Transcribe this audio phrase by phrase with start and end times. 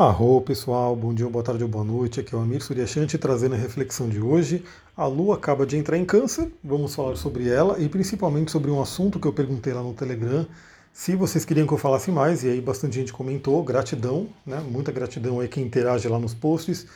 [0.00, 2.20] Arro pessoal, bom dia, boa tarde ou boa noite.
[2.20, 4.64] Aqui é o Amir Suryashanti trazendo a reflexão de hoje.
[4.96, 8.80] A Lua acaba de entrar em Câncer, vamos falar sobre ela e principalmente sobre um
[8.80, 10.46] assunto que eu perguntei lá no Telegram.
[10.90, 14.64] Se vocês queriam que eu falasse mais, e aí bastante gente comentou, gratidão, né?
[14.70, 16.86] Muita gratidão aí quem interage lá nos posts,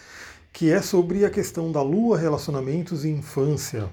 [0.50, 3.84] que é sobre a questão da Lua, relacionamentos e infância.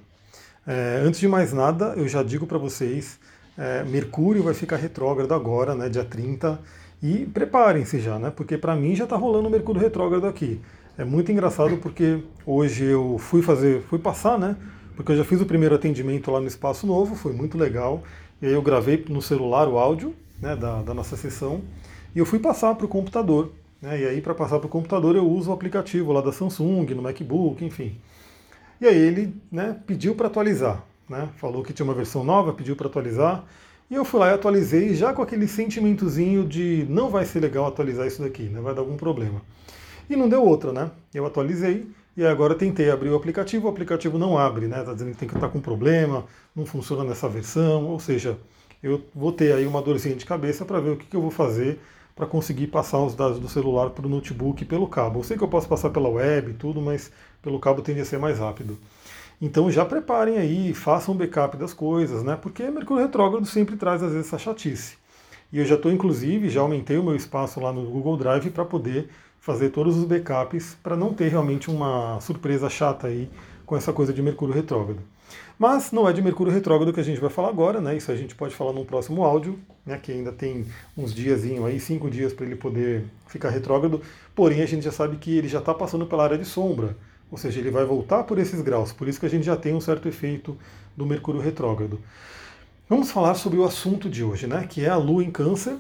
[0.65, 3.19] É, antes de mais nada, eu já digo para vocês,
[3.61, 6.59] é, Mercúrio vai ficar retrógrado agora, né, dia 30
[7.01, 8.31] e preparem-se já, né?
[8.35, 10.59] Porque para mim já está rolando o Mercúrio retrógrado aqui.
[10.97, 14.55] É muito engraçado porque hoje eu fui fazer, fui passar, né?
[14.95, 18.01] Porque eu já fiz o primeiro atendimento lá no Espaço Novo, foi muito legal.
[18.41, 21.61] E aí eu gravei no celular o áudio né, da, da nossa sessão
[22.15, 23.51] e eu fui passar para o computador.
[23.79, 24.01] Né?
[24.01, 27.03] E aí para passar para o computador eu uso o aplicativo lá da Samsung, no
[27.03, 27.95] MacBook, enfim.
[28.79, 30.83] E aí ele né, pediu para atualizar.
[31.11, 31.27] Né?
[31.35, 33.43] Falou que tinha uma versão nova, pediu para atualizar.
[33.89, 37.67] E eu fui lá e atualizei, já com aquele sentimentozinho de não vai ser legal
[37.67, 38.61] atualizar isso daqui, né?
[38.61, 39.41] vai dar algum problema.
[40.09, 40.89] E não deu outra, né?
[41.13, 44.79] Eu atualizei e agora tentei abrir o aplicativo, o aplicativo não abre, né?
[44.79, 48.37] Está dizendo que tem que estar com problema, não funciona nessa versão, ou seja,
[48.81, 51.31] eu vou ter aí uma dorzinha de cabeça para ver o que, que eu vou
[51.31, 51.77] fazer
[52.15, 55.19] para conseguir passar os dados do celular para o notebook pelo cabo.
[55.19, 58.05] Eu sei que eu posso passar pela web e tudo, mas pelo cabo tende a
[58.05, 58.77] ser mais rápido.
[59.41, 62.37] Então já preparem aí, façam um backup das coisas, né?
[62.39, 64.97] Porque Mercúrio retrógrado sempre traz às vezes essa chatice.
[65.51, 68.63] E eu já estou, inclusive, já aumentei o meu espaço lá no Google Drive para
[68.63, 73.29] poder fazer todos os backups para não ter realmente uma surpresa chata aí
[73.65, 75.01] com essa coisa de Mercúrio retrógrado.
[75.57, 77.97] Mas não é de Mercúrio retrógrado que a gente vai falar agora, né?
[77.97, 79.97] Isso a gente pode falar num próximo áudio, né?
[79.97, 84.01] Que ainda tem uns diazinho aí, cinco dias para ele poder ficar retrógrado.
[84.35, 86.95] Porém, a gente já sabe que ele já está passando pela área de sombra.
[87.31, 89.73] Ou seja, ele vai voltar por esses graus, por isso que a gente já tem
[89.73, 90.57] um certo efeito
[90.97, 91.97] do Mercúrio retrógrado.
[92.89, 94.67] Vamos falar sobre o assunto de hoje, né?
[94.67, 95.77] Que é a Lua em Câncer.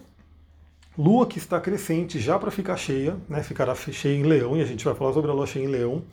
[0.97, 3.43] Lua que está crescente já para ficar cheia, né?
[3.43, 6.03] Ficará cheia em Leão e a gente vai falar sobre a Lua cheia em Leão.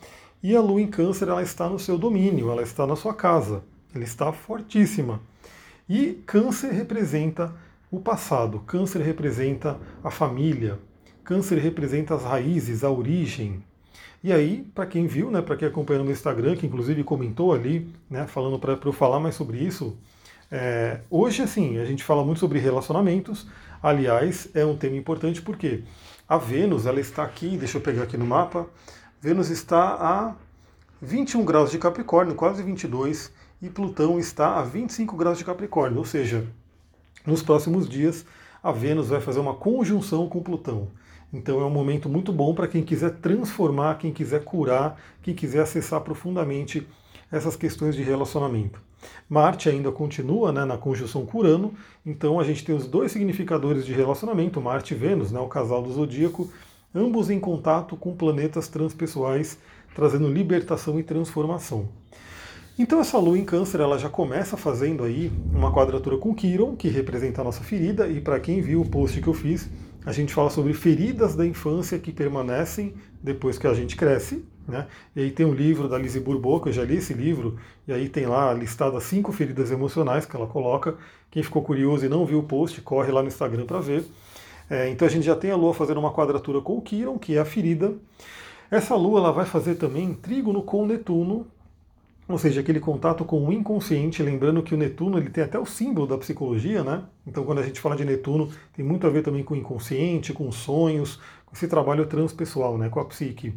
[0.42, 3.62] E a Lua em Câncer ela está no seu domínio, ela está na sua casa,
[3.94, 5.20] ela está fortíssima.
[5.88, 7.54] E Câncer representa
[7.92, 10.80] o passado, Câncer representa a família,
[11.22, 13.62] Câncer representa as raízes, a origem,
[14.22, 17.88] e aí, para quem viu, né, para quem acompanhou no Instagram, que inclusive comentou ali,
[18.10, 19.96] né, falando para eu falar mais sobre isso,
[20.50, 23.46] é, hoje, assim, a gente fala muito sobre relacionamentos.
[23.82, 25.84] Aliás, é um tema importante porque
[26.28, 28.66] a Vênus, ela está aqui, deixa eu pegar aqui no mapa,
[29.20, 30.34] Vênus está a
[31.00, 36.04] 21 graus de Capricórnio, quase 22, e Plutão está a 25 graus de Capricórnio, ou
[36.04, 36.44] seja,
[37.24, 38.24] nos próximos dias
[38.62, 40.88] a Vênus vai fazer uma conjunção com Plutão.
[41.32, 45.60] Então é um momento muito bom para quem quiser transformar, quem quiser curar, quem quiser
[45.60, 46.86] acessar profundamente
[47.30, 48.80] essas questões de relacionamento.
[49.28, 51.74] Marte ainda continua né, na conjunção Curano,
[52.04, 55.82] então a gente tem os dois significadores de relacionamento, Marte e Vênus, né, o casal
[55.82, 56.50] do zodíaco,
[56.94, 59.58] ambos em contato com planetas transpessoais,
[59.94, 61.88] trazendo libertação e transformação.
[62.78, 66.88] Então essa lua em câncer, ela já começa fazendo aí uma quadratura com Quiron, que
[66.88, 69.68] representa a nossa ferida, e para quem viu o post que eu fiz,
[70.04, 74.44] a gente fala sobre feridas da infância que permanecem depois que a gente cresce.
[74.66, 74.86] Né?
[75.16, 77.92] E aí tem um livro da Lizzie Bourbeau, que eu já li esse livro, e
[77.92, 80.96] aí tem lá listado as cinco feridas emocionais que ela coloca.
[81.30, 84.04] Quem ficou curioso e não viu o post, corre lá no Instagram para ver.
[84.68, 87.36] É, então a gente já tem a Lua fazendo uma quadratura com o Quiron, que
[87.36, 87.94] é a ferida.
[88.70, 91.46] Essa Lua ela vai fazer também trígono com Netuno,
[92.28, 95.64] ou seja, aquele contato com o inconsciente, lembrando que o Netuno ele tem até o
[95.64, 97.04] símbolo da psicologia, né?
[97.26, 100.34] Então quando a gente fala de Netuno, tem muito a ver também com o inconsciente,
[100.34, 103.54] com sonhos, com esse trabalho transpessoal, né, com a psique.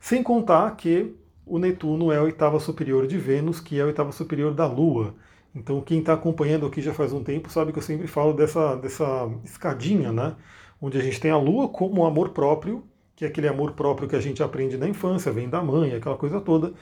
[0.00, 1.14] Sem contar que
[1.46, 5.14] o Netuno é a oitava superior de Vênus, que é a oitava superior da Lua.
[5.54, 8.74] Então quem está acompanhando aqui já faz um tempo sabe que eu sempre falo dessa,
[8.74, 10.34] dessa escadinha, né?
[10.82, 12.82] Onde a gente tem a Lua como amor próprio,
[13.14, 16.16] que é aquele amor próprio que a gente aprende na infância, vem da mãe, aquela
[16.16, 16.74] coisa toda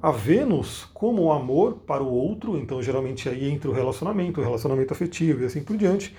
[0.00, 4.92] a Vênus como amor para o outro, então geralmente aí entra o relacionamento, o relacionamento
[4.92, 6.14] afetivo e assim por diante,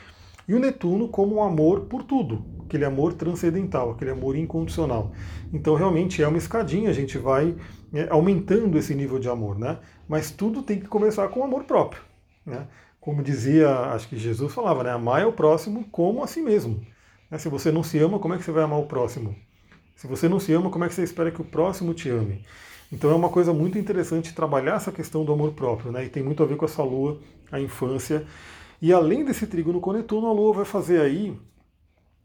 [0.47, 5.11] e o Netuno como amor por tudo, aquele amor transcendental, aquele amor incondicional.
[5.53, 7.55] Então realmente é uma escadinha, a gente vai
[7.93, 9.77] é, aumentando esse nível de amor, né?
[10.07, 12.01] Mas tudo tem que começar com o amor próprio,
[12.45, 12.67] né?
[12.99, 14.91] Como dizia, acho que Jesus falava, né?
[14.91, 16.81] Amar é o próximo como a si mesmo.
[17.29, 17.37] Né?
[17.37, 19.35] Se você não se ama, como é que você vai amar o próximo?
[19.95, 22.43] Se você não se ama, como é que você espera que o próximo te ame?
[22.91, 26.05] Então é uma coisa muito interessante trabalhar essa questão do amor próprio, né?
[26.05, 27.19] E tem muito a ver com essa lua,
[27.51, 28.25] a infância.
[28.81, 31.37] E além desse trígono com Netuno, a lua vai fazer aí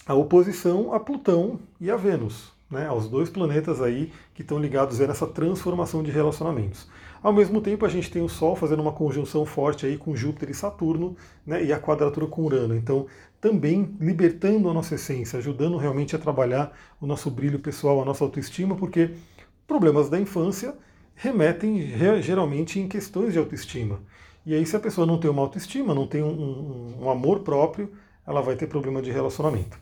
[0.06, 2.86] a oposição a Plutão e a Vênus, né?
[2.86, 6.88] Aos dois planetas aí que estão ligados nessa transformação de relacionamentos.
[7.22, 10.50] Ao mesmo tempo, a gente tem o Sol fazendo uma conjunção forte aí com Júpiter
[10.50, 11.16] e Saturno,
[11.46, 12.74] né, e a quadratura com Urano.
[12.74, 13.06] Então,
[13.40, 18.24] também libertando a nossa essência, ajudando realmente a trabalhar o nosso brilho pessoal, a nossa
[18.24, 19.10] autoestima, porque
[19.66, 20.74] problemas da infância
[21.14, 24.00] remetem geralmente em questões de autoestima.
[24.44, 27.40] E aí, se a pessoa não tem uma autoestima, não tem um, um, um amor
[27.40, 27.92] próprio,
[28.26, 29.78] ela vai ter problema de relacionamento.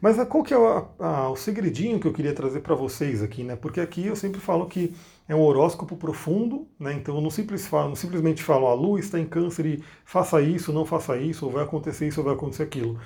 [0.00, 3.44] Mas qual que é a, a, o segredinho que eu queria trazer para vocês aqui,
[3.44, 3.54] né?
[3.54, 4.94] Porque aqui eu sempre falo que
[5.28, 6.94] é um horóscopo profundo, né?
[6.94, 10.40] Então eu não, simples falo, não simplesmente falo a lua está em câncer e faça
[10.40, 12.98] isso, não faça isso, ou vai acontecer isso, ou vai acontecer aquilo.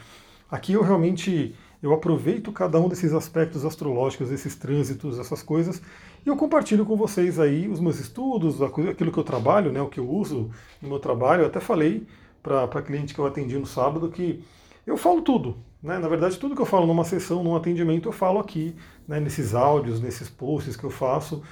[0.49, 5.83] Aqui eu realmente eu aproveito cada um desses aspectos astrológicos, esses trânsitos, essas coisas,
[6.25, 9.89] e eu compartilho com vocês aí os meus estudos, aquilo que eu trabalho, né, o
[9.89, 10.51] que eu uso
[10.81, 11.43] no meu trabalho.
[11.43, 12.07] Eu até falei
[12.43, 14.43] para a cliente que eu atendi no sábado que
[14.87, 15.59] eu falo tudo.
[15.83, 15.99] Né?
[15.99, 18.75] Na verdade, tudo que eu falo numa sessão, num atendimento, eu falo aqui,
[19.07, 21.43] né, nesses áudios, nesses posts que eu faço.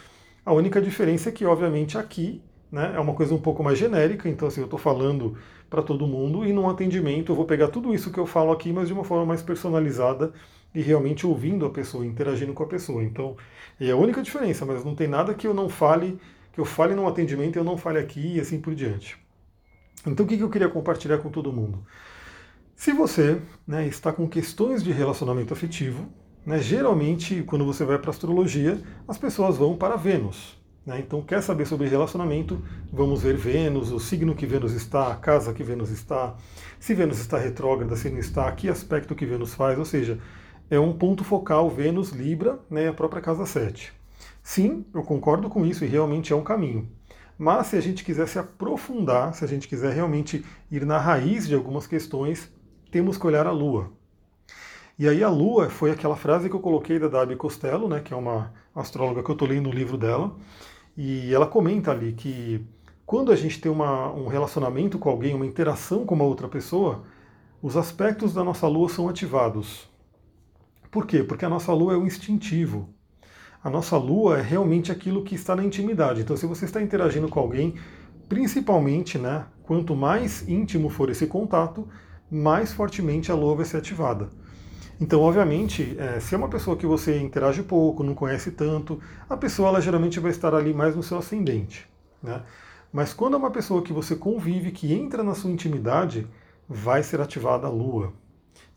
[0.46, 2.42] A única diferença é que, obviamente, aqui
[2.72, 5.36] né, é uma coisa um pouco mais genérica, então assim, eu estou falando
[5.68, 8.72] para todo mundo, e num atendimento eu vou pegar tudo isso que eu falo aqui,
[8.72, 10.32] mas de uma forma mais personalizada
[10.74, 13.04] e realmente ouvindo a pessoa, interagindo com a pessoa.
[13.04, 13.36] Então,
[13.78, 16.18] é a única diferença, mas não tem nada que eu não fale,
[16.50, 19.18] que eu fale num atendimento e eu não fale aqui e assim por diante.
[20.06, 21.84] Então, o que eu queria compartilhar com todo mundo?
[22.74, 26.08] Se você né, está com questões de relacionamento afetivo,
[26.44, 30.61] né, geralmente quando você vai para astrologia, as pessoas vão para Vênus.
[30.84, 31.00] Né?
[31.00, 32.60] Então, quer saber sobre relacionamento?
[32.92, 36.34] Vamos ver Vênus, o signo que Vênus está, a casa que Vênus está,
[36.80, 40.18] se Vênus está retrógrada, se não está, que aspecto que Vênus faz, ou seja,
[40.68, 43.92] é um ponto focal Vênus, Libra, né, a própria casa 7.
[44.42, 46.88] Sim, eu concordo com isso e realmente é um caminho.
[47.38, 51.46] Mas se a gente quiser se aprofundar, se a gente quiser realmente ir na raiz
[51.46, 52.50] de algumas questões,
[52.90, 53.90] temos que olhar a Lua.
[54.98, 58.12] E aí a Lua foi aquela frase que eu coloquei da Dabi Costello, né, que
[58.12, 60.36] é uma astróloga que eu estou lendo o livro dela,
[60.96, 62.64] e ela comenta ali que
[63.04, 67.02] quando a gente tem uma, um relacionamento com alguém, uma interação com uma outra pessoa,
[67.60, 69.88] os aspectos da nossa Lua são ativados.
[70.90, 71.22] Por quê?
[71.22, 72.88] Porque a nossa Lua é o instintivo.
[73.62, 76.20] A nossa Lua é realmente aquilo que está na intimidade.
[76.20, 77.74] Então, se você está interagindo com alguém,
[78.28, 81.86] principalmente, né, quanto mais íntimo for esse contato,
[82.30, 84.30] mais fortemente a lua vai ser ativada.
[85.00, 89.36] Então, obviamente, é, se é uma pessoa que você interage pouco, não conhece tanto, a
[89.36, 91.88] pessoa ela geralmente vai estar ali mais no seu ascendente.
[92.22, 92.42] Né?
[92.92, 96.26] Mas quando é uma pessoa que você convive, que entra na sua intimidade,
[96.68, 98.12] vai ser ativada a lua.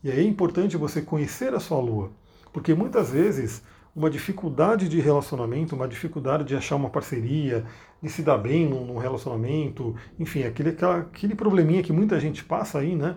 [0.02, 2.10] E aí é importante você conhecer a sua lua,
[2.52, 3.62] porque muitas vezes
[3.96, 7.64] uma dificuldade de relacionamento, uma dificuldade de achar uma parceria,
[8.02, 12.94] de se dar bem num, relacionamento, enfim, aquele, aquele probleminha que muita gente passa aí,
[12.94, 13.16] né?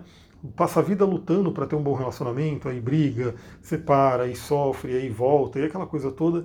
[0.56, 5.08] Passa a vida lutando para ter um bom relacionamento, aí briga, separa, aí sofre, aí
[5.08, 6.44] volta, e aquela coisa toda.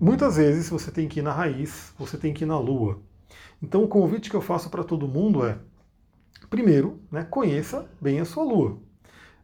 [0.00, 3.00] Muitas vezes você tem que ir na raiz, você tem que ir na lua.
[3.62, 5.58] Então o convite que eu faço para todo mundo é,
[6.50, 8.78] primeiro, né, conheça bem a sua lua.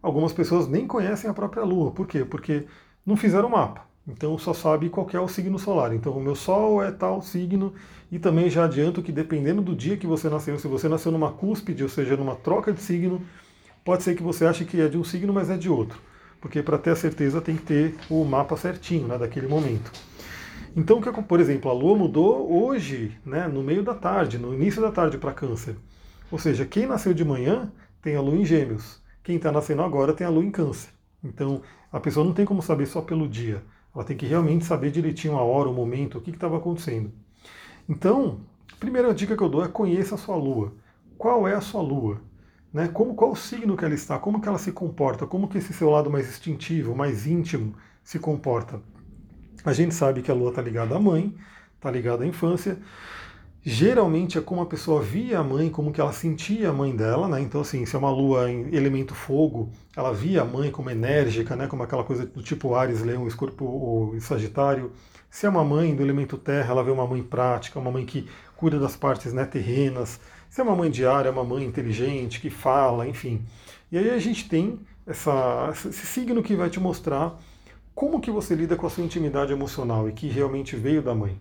[0.03, 1.91] Algumas pessoas nem conhecem a própria lua.
[1.91, 2.25] Por quê?
[2.25, 2.67] Porque
[3.05, 3.87] não fizeram mapa.
[4.07, 5.95] Então só sabe qual é o signo solar.
[5.95, 7.75] Então o meu sol é tal signo
[8.11, 11.33] e também já adianto que dependendo do dia que você nasceu, se você nasceu numa
[11.33, 13.21] cúspide, ou seja, numa troca de signo,
[13.85, 16.01] Pode ser que você ache que é de um signo, mas é de outro.
[16.41, 19.91] Porque para ter a certeza tem que ter o mapa certinho, né, daquele momento.
[20.77, 24.93] Então, por exemplo, a Lua mudou hoje, né, no meio da tarde, no início da
[24.93, 25.77] tarde para Câncer.
[26.31, 27.73] Ou seja, quem nasceu de manhã
[28.03, 29.03] tem a Lua em Gêmeos.
[29.25, 30.91] Quem está nascendo agora tem a Lua em Câncer.
[31.25, 33.63] Então, a pessoa não tem como saber só pelo dia.
[33.95, 37.11] Ela tem que realmente saber direitinho a hora, o momento, o que estava acontecendo.
[37.89, 38.41] Então,
[38.73, 40.73] a primeira dica que eu dou é conheça a sua Lua.
[41.17, 42.21] Qual é a sua Lua?
[42.73, 42.89] Né?
[42.89, 45.73] Como, qual o signo que ela está, como que ela se comporta, como que esse
[45.73, 48.81] seu lado mais instintivo, mais íntimo se comporta.
[49.65, 51.35] A gente sabe que a lua está ligada à mãe,
[51.77, 52.79] está ligada à infância.
[53.63, 57.29] Geralmente é como a pessoa via a mãe, como que ela sentia a mãe dela,
[57.29, 57.41] né?
[57.41, 61.57] Então, assim, se é uma lua em elemento fogo, ela via a mãe como enérgica,
[61.57, 61.67] né?
[61.67, 64.93] Como aquela coisa do tipo Ares, Leão, Escorpio ou Sagitário.
[65.29, 68.29] Se é uma mãe do elemento terra, ela vê uma mãe prática, uma mãe que
[68.57, 70.21] cuida das partes né, terrenas.
[70.49, 73.45] Se é uma mãe diária, é uma mãe inteligente, que fala, enfim.
[73.93, 77.39] E aí a gente tem essa, esse signo que vai te mostrar
[77.95, 81.41] como que você lida com a sua intimidade emocional e que realmente veio da mãe.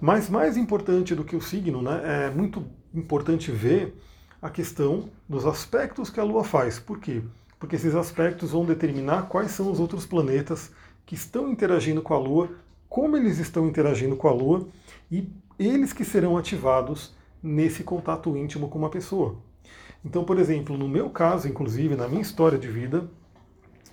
[0.00, 3.96] Mas mais importante do que o signo, né, é muito importante ver
[4.40, 6.78] a questão dos aspectos que a Lua faz.
[6.78, 7.22] Por quê?
[7.58, 10.72] Porque esses aspectos vão determinar quais são os outros planetas
[11.06, 12.50] que estão interagindo com a Lua,
[12.88, 14.68] como eles estão interagindo com a Lua
[15.10, 19.36] e eles que serão ativados nesse contato íntimo com uma pessoa.
[20.04, 23.08] Então, por exemplo, no meu caso, inclusive, na minha história de vida,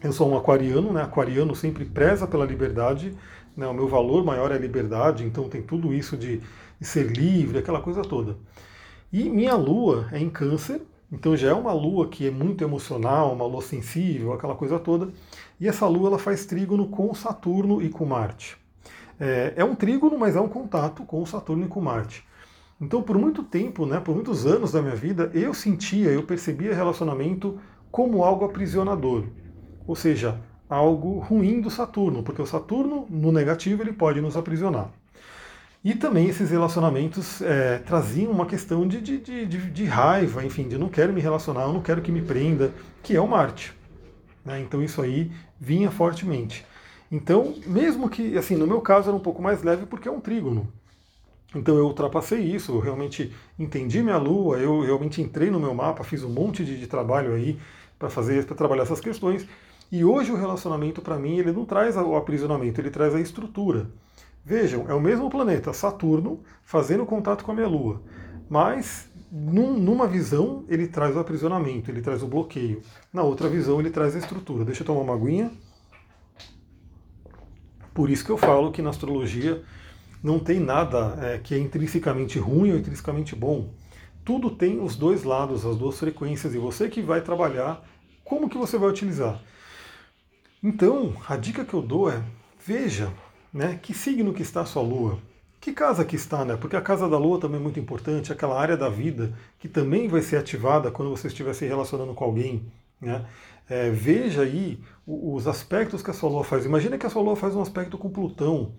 [0.01, 1.01] Eu sou um aquariano, né?
[1.03, 3.13] Aquariano sempre preza pela liberdade,
[3.55, 3.67] né?
[3.67, 6.41] O meu valor maior é a liberdade, então tem tudo isso de,
[6.81, 8.37] ser livre, aquela coisa toda.
[9.11, 13.33] E minha lua é em câncer, então já é uma lua que é muito emocional,
[13.33, 15.09] uma lua sensível, aquela coisa toda.
[15.59, 18.57] E essa lua ela faz trígono com Saturno e com Marte.
[19.19, 22.23] É, é um trígono, mas é um contato com Saturno e com Marte.
[22.81, 26.73] Então, por muito tempo, né, por muitos anos da minha vida, eu sentia, eu percebia
[26.73, 27.59] relacionamento
[27.91, 29.25] como algo aprisionador.
[29.85, 34.91] Ou seja, algo ruim do Saturno, porque o Saturno, no negativo, ele pode nos aprisionar.
[35.83, 40.77] E também esses relacionamentos é, traziam uma questão de, de, de, de, raiva, enfim, de
[40.77, 43.73] não quero me relacionar, eu não quero que me prenda, que é o Marte.
[44.45, 44.59] Né?
[44.59, 46.65] Então isso aí vinha fortemente.
[47.11, 50.19] Então, mesmo que, assim, no meu caso era um pouco mais leve porque é um
[50.19, 50.71] trígono.
[51.55, 56.03] Então eu ultrapassei isso, eu realmente entendi minha lua, eu realmente entrei no meu mapa,
[56.03, 57.57] fiz um monte de, de trabalho aí
[57.97, 59.47] para fazer, para trabalhar essas questões.
[59.91, 63.89] E hoje o relacionamento para mim ele não traz o aprisionamento, ele traz a estrutura.
[64.45, 68.01] Vejam, é o mesmo planeta, Saturno, fazendo contato com a minha Lua.
[68.47, 72.81] Mas num, numa visão ele traz o aprisionamento, ele traz o bloqueio.
[73.11, 74.63] Na outra visão ele traz a estrutura.
[74.63, 75.51] Deixa eu tomar uma aguinha.
[77.91, 79.63] Por isso que eu falo que na astrologia
[80.23, 83.69] não tem nada é, que é intrinsecamente ruim ou intrinsecamente bom.
[84.23, 87.83] Tudo tem os dois lados, as duas frequências, e você que vai trabalhar
[88.23, 89.41] como que você vai utilizar.
[90.61, 92.21] Então, a dica que eu dou é,
[92.63, 93.11] veja,
[93.53, 95.19] né, que signo que está a sua lua,
[95.59, 96.55] que casa que está, né?
[96.55, 100.07] Porque a casa da lua também é muito importante, aquela área da vida que também
[100.07, 102.71] vai ser ativada quando você estiver se relacionando com alguém,
[103.01, 103.25] né?
[103.69, 106.65] É, veja aí os aspectos que a sua lua faz.
[106.65, 108.73] Imagina que a sua lua faz um aspecto com Plutão.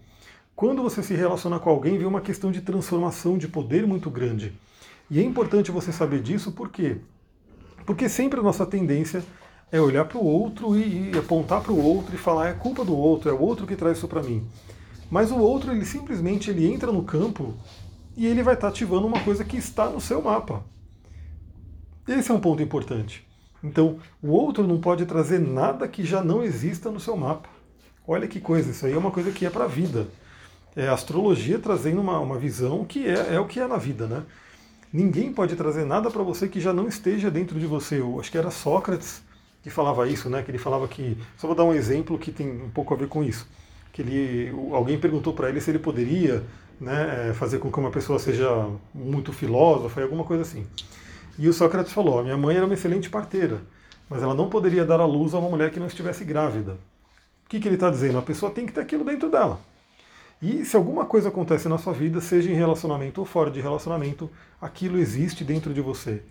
[0.60, 4.52] Quando você se relaciona com alguém, vem uma questão de transformação de poder muito grande.
[5.10, 6.98] E é importante você saber disso, por quê?
[7.86, 9.24] Porque sempre a nossa tendência
[9.72, 12.84] é olhar para o outro e, e apontar para o outro e falar é culpa
[12.84, 14.46] do outro, é o outro que traz isso para mim.
[15.10, 17.54] Mas o outro, ele simplesmente ele entra no campo
[18.14, 20.62] e ele vai estar tá ativando uma coisa que está no seu mapa.
[22.06, 23.26] Esse é um ponto importante.
[23.64, 27.48] Então, o outro não pode trazer nada que já não exista no seu mapa.
[28.06, 30.06] Olha que coisa, isso aí é uma coisa que é para a vida.
[30.76, 34.06] É a astrologia trazendo uma, uma visão que é, é o que é na vida,
[34.06, 34.22] né?
[34.92, 38.00] Ninguém pode trazer nada para você que já não esteja dentro de você.
[38.00, 39.22] Eu acho que era Sócrates
[39.62, 40.42] que falava isso, né?
[40.42, 41.16] Que ele falava que.
[41.36, 43.46] Só vou dar um exemplo que tem um pouco a ver com isso.
[43.92, 46.42] Que ele, alguém perguntou para ele se ele poderia
[46.80, 50.66] né, é, fazer com que uma pessoa seja muito filósofa, alguma coisa assim.
[51.38, 53.60] E o Sócrates falou: minha mãe era uma excelente parteira,
[54.08, 56.72] mas ela não poderia dar à luz a uma mulher que não estivesse grávida.
[57.44, 58.18] O que, que ele está dizendo?
[58.18, 59.60] A pessoa tem que ter aquilo dentro dela.
[60.42, 64.30] E se alguma coisa acontece na sua vida, seja em relacionamento ou fora de relacionamento,
[64.60, 66.22] aquilo existe dentro de você.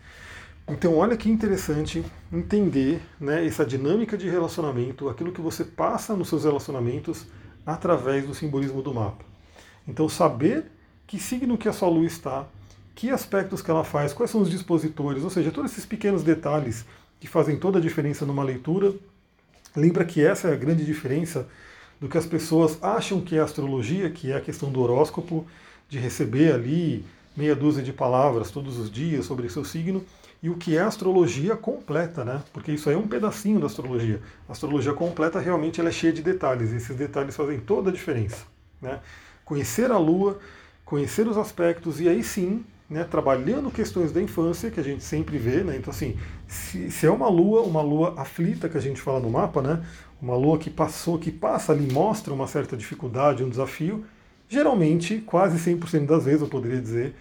[0.67, 6.29] Então, olha que interessante entender né, essa dinâmica de relacionamento, aquilo que você passa nos
[6.29, 7.25] seus relacionamentos
[7.65, 9.23] através do simbolismo do mapa.
[9.87, 10.65] Então, saber
[11.05, 12.47] que signo que a sua lua está,
[12.95, 16.85] que aspectos que ela faz, quais são os dispositores, ou seja, todos esses pequenos detalhes
[17.19, 18.93] que fazem toda a diferença numa leitura.
[19.75, 21.47] Lembra que essa é a grande diferença
[21.99, 25.45] do que as pessoas acham que é astrologia, que é a questão do horóscopo,
[25.89, 30.03] de receber ali meia dúzia de palavras todos os dias sobre seu signo
[30.41, 32.41] e o que é astrologia completa, né?
[32.53, 34.21] Porque isso aí é um pedacinho da astrologia.
[34.47, 37.93] A astrologia completa realmente ela é cheia de detalhes, e esses detalhes fazem toda a
[37.93, 38.45] diferença.
[38.81, 38.99] Né?
[39.43, 40.39] Conhecer a Lua,
[40.85, 45.37] conhecer os aspectos, e aí sim, né, trabalhando questões da infância, que a gente sempre
[45.37, 45.75] vê, né?
[45.75, 49.29] Então, assim, se, se é uma lua, uma lua aflita que a gente fala no
[49.29, 49.85] mapa, né?
[50.21, 54.05] Uma lua que passou, que passa ali, mostra uma certa dificuldade, um desafio,
[54.49, 57.15] geralmente, quase 100% das vezes, eu poderia dizer,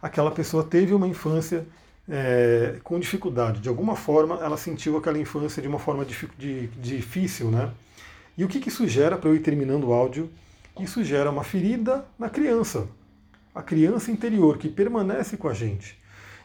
[0.00, 1.66] aquela pessoa teve uma infância
[2.08, 3.60] é, com dificuldade.
[3.60, 6.06] De alguma forma, ela sentiu aquela infância de uma forma
[6.78, 7.70] difícil, né?
[8.36, 10.30] E o que, que isso gera, para eu ir terminando o áudio?
[10.78, 12.86] Isso gera uma ferida na criança,
[13.52, 15.98] a criança interior que permanece com a gente.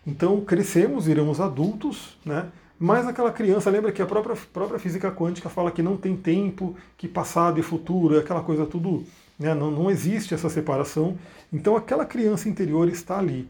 [0.06, 2.48] Então, crescemos, viramos adultos, né?
[2.84, 6.76] Mas aquela criança, lembra que a própria, própria física quântica fala que não tem tempo,
[6.98, 9.06] que passado e futuro, aquela coisa tudo,
[9.40, 9.54] né?
[9.54, 11.18] não, não existe essa separação.
[11.54, 13.48] Então, aquela criança interior está ali.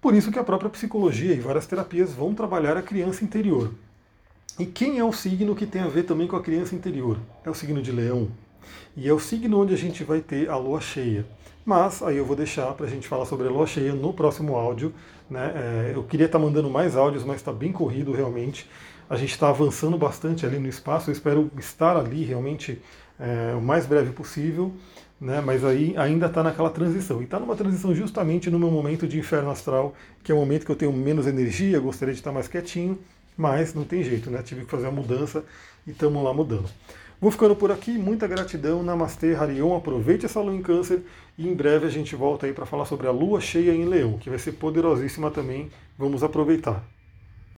[0.00, 3.72] Por isso que a própria psicologia e várias terapias vão trabalhar a criança interior.
[4.60, 7.18] E quem é o signo que tem a ver também com a criança interior?
[7.44, 8.28] É o signo de Leão.
[8.96, 11.26] E é o signo onde a gente vai ter a lua cheia.
[11.66, 14.56] Mas aí eu vou deixar para a gente falar sobre a lua cheia no próximo
[14.56, 14.94] áudio.
[15.28, 15.52] Né?
[15.54, 18.70] É, eu queria estar tá mandando mais áudios, mas está bem corrido realmente.
[19.10, 21.10] A gente está avançando bastante ali no espaço.
[21.10, 22.80] Eu espero estar ali realmente
[23.18, 24.72] é, o mais breve possível
[25.20, 25.40] né?
[25.40, 27.20] mas aí ainda está naquela transição.
[27.20, 30.64] E está numa transição justamente no meu momento de inferno astral, que é o momento
[30.64, 32.98] que eu tenho menos energia, gostaria de estar mais quietinho,
[33.36, 34.42] Mas não tem jeito, né?
[34.42, 35.44] Tive que fazer a mudança
[35.86, 36.68] e estamos lá mudando.
[37.18, 41.02] Vou ficando por aqui, muita gratidão, Namastê, Harion, aproveite essa lua em câncer.
[41.38, 44.18] E em breve a gente volta aí para falar sobre a lua cheia em leão,
[44.18, 46.84] que vai ser poderosíssima também, vamos aproveitar.